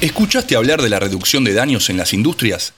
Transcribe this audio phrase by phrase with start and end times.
[0.00, 2.72] ¿Escuchaste hablar de la reducción de daños en las industrias?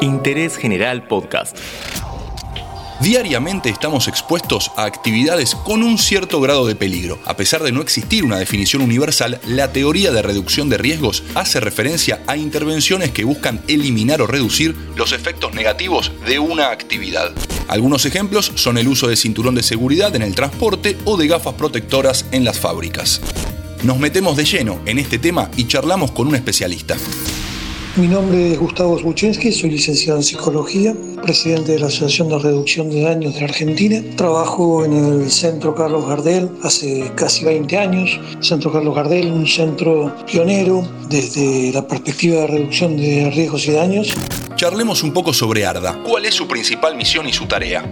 [0.00, 1.58] Interés General Podcast.
[3.00, 7.18] Diariamente estamos expuestos a actividades con un cierto grado de peligro.
[7.24, 11.58] A pesar de no existir una definición universal, la teoría de reducción de riesgos hace
[11.58, 17.32] referencia a intervenciones que buscan eliminar o reducir los efectos negativos de una actividad.
[17.66, 21.54] Algunos ejemplos son el uso de cinturón de seguridad en el transporte o de gafas
[21.54, 23.20] protectoras en las fábricas.
[23.84, 26.96] Nos metemos de lleno en este tema y charlamos con un especialista.
[27.96, 32.90] Mi nombre es Gustavo Zbuchensky, soy licenciado en Psicología, presidente de la Asociación de Reducción
[32.90, 34.02] de Daños de la Argentina.
[34.16, 38.20] Trabajo en el Centro Carlos Gardel hace casi 20 años.
[38.40, 44.14] Centro Carlos Gardel, un centro pionero desde la perspectiva de reducción de riesgos y daños.
[44.56, 46.02] Charlemos un poco sobre ARDA.
[46.02, 47.90] ¿Cuál es su principal misión y su tarea?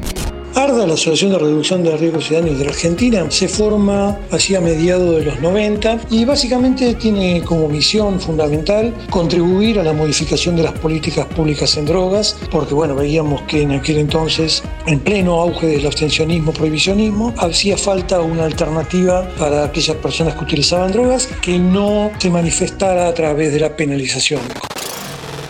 [0.57, 4.55] ARDA, la Asociación de Reducción de Riesgos y Daños de la Argentina, se forma así
[4.55, 10.55] a mediados de los 90 y básicamente tiene como misión fundamental contribuir a la modificación
[10.55, 15.41] de las políticas públicas en drogas, porque bueno, veíamos que en aquel entonces, en pleno
[15.41, 21.59] auge del abstencionismo, prohibicionismo, hacía falta una alternativa para aquellas personas que utilizaban drogas que
[21.59, 24.41] no se manifestara a través de la penalización.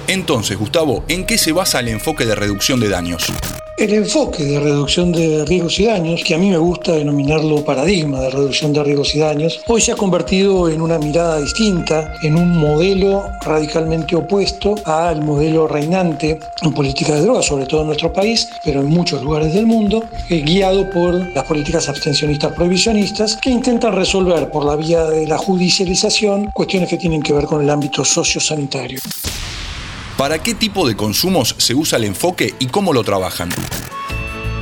[0.06, 3.33] Entonces, Gustavo, ¿en qué se basa el enfoque de reducción de daños?
[3.77, 8.20] El enfoque de reducción de riesgos y daños, que a mí me gusta denominarlo paradigma
[8.20, 12.36] de reducción de riesgos y daños, hoy se ha convertido en una mirada distinta, en
[12.36, 18.12] un modelo radicalmente opuesto al modelo reinante en política de drogas, sobre todo en nuestro
[18.12, 23.50] país, pero en muchos lugares del mundo, eh, guiado por las políticas abstencionistas prohibicionistas que
[23.50, 27.69] intentan resolver por la vía de la judicialización cuestiones que tienen que ver con el
[27.69, 29.00] ámbito sociosanitario.
[30.17, 33.48] ¿Para qué tipo de consumos se usa el enfoque y cómo lo trabajan?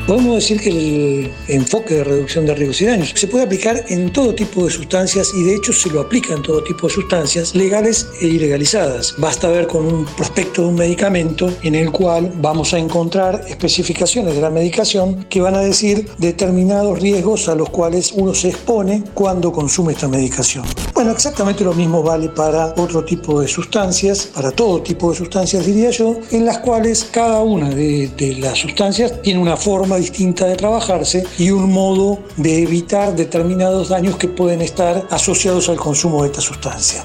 [0.07, 4.13] Podemos decir que el enfoque de reducción de riesgos y daños se puede aplicar en
[4.13, 7.55] todo tipo de sustancias y de hecho se lo aplica en todo tipo de sustancias
[7.55, 9.15] legales e ilegalizadas.
[9.19, 14.35] Basta ver con un prospecto de un medicamento en el cual vamos a encontrar especificaciones
[14.35, 19.05] de la medicación que van a decir determinados riesgos a los cuales uno se expone
[19.15, 20.65] cuando consume esta medicación.
[20.95, 25.65] Bueno, exactamente lo mismo vale para otro tipo de sustancias, para todo tipo de sustancias
[25.65, 30.47] diría yo, en las cuales cada una de, de las sustancias tiene una forma distinta
[30.47, 36.23] de trabajarse y un modo de evitar determinados daños que pueden estar asociados al consumo
[36.23, 37.05] de esta sustancia.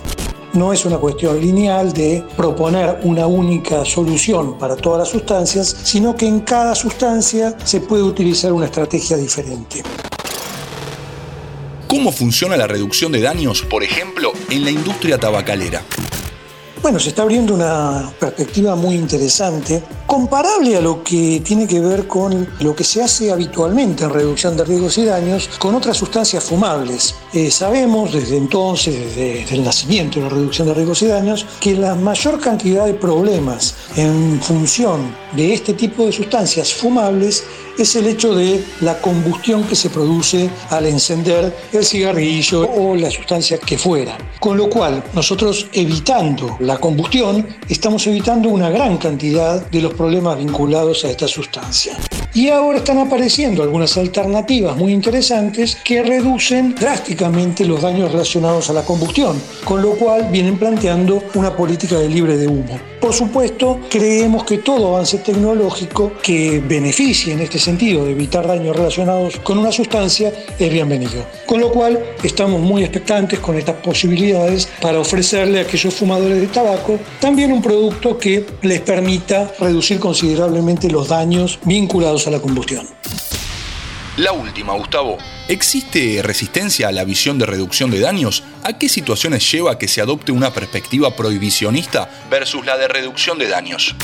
[0.54, 6.16] No es una cuestión lineal de proponer una única solución para todas las sustancias, sino
[6.16, 9.84] que en cada sustancia se puede utilizar una estrategia diferente.
[11.88, 15.84] ¿Cómo funciona la reducción de daños, por ejemplo, en la industria tabacalera?
[16.88, 22.08] Bueno, se está abriendo una perspectiva muy interesante, comparable a lo que tiene que ver
[22.08, 26.46] con lo que se hace habitualmente en reducción de riesgos y daños con otras sustancias
[26.46, 27.14] fumables.
[27.34, 31.76] Eh, sabemos desde entonces, desde el nacimiento de la reducción de riesgos y daños, que
[31.76, 37.44] la mayor cantidad de problemas en función de este tipo de sustancias fumables
[37.78, 43.12] es el hecho de la combustión que se produce al encender el cigarrillo o la
[43.12, 44.18] sustancia que fuera.
[44.40, 50.38] Con lo cual, nosotros evitando la combustión, estamos evitando una gran cantidad de los problemas
[50.38, 51.98] vinculados a esta sustancia.
[52.38, 58.74] Y ahora están apareciendo algunas alternativas muy interesantes que reducen drásticamente los daños relacionados a
[58.74, 62.80] la combustión, con lo cual vienen planteando una política de libre de humo.
[63.02, 68.76] Por supuesto, creemos que todo avance tecnológico que beneficie en este sentido de evitar daños
[68.76, 71.26] relacionados con una sustancia es bienvenido.
[71.48, 76.48] Con lo cual, estamos muy expectantes con estas posibilidades para ofrecerle a aquellos fumadores de
[76.48, 82.88] tabaco también un producto que les permita reducir considerablemente los daños vinculados a la combustión.
[84.18, 85.18] La última, Gustavo.
[85.48, 88.44] ¿Existe resistencia a la visión de reducción de daños?
[88.64, 93.38] ¿A qué situaciones lleva a que se adopte una perspectiva prohibicionista versus la de reducción
[93.38, 93.96] de daños?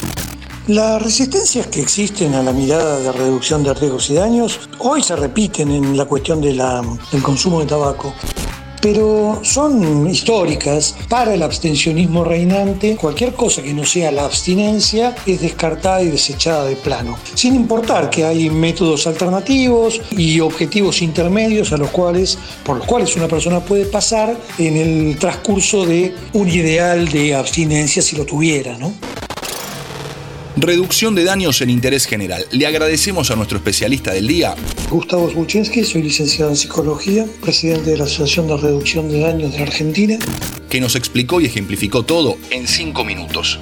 [0.68, 5.16] Las resistencias que existen a la mirada de reducción de riesgos y daños hoy se
[5.16, 6.62] repiten en la cuestión del
[7.22, 8.14] consumo de tabaco
[8.84, 10.94] pero son históricas.
[11.08, 16.66] Para el abstencionismo reinante, cualquier cosa que no sea la abstinencia es descartada y desechada
[16.66, 22.78] de plano, sin importar que hay métodos alternativos y objetivos intermedios a los cuales, por
[22.78, 28.18] los cuales una persona puede pasar en el transcurso de un ideal de abstinencia si
[28.18, 28.94] lo tuviera, ¿no?
[30.56, 32.46] Reducción de daños en interés general.
[32.52, 34.54] Le agradecemos a nuestro especialista del día.
[34.90, 39.64] Gustavo Zbuchensky, soy licenciado en psicología, presidente de la Asociación de Reducción de Daños de
[39.64, 40.18] Argentina.
[40.70, 43.60] Que nos explicó y ejemplificó todo en cinco minutos.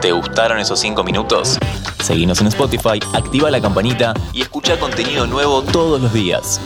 [0.00, 1.58] ¿Te gustaron esos cinco minutos?
[2.00, 6.60] Seguinos en Spotify, activa la campanita y escucha contenido nuevo todos los días.